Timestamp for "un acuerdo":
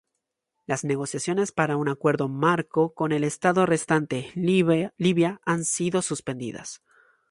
1.77-2.27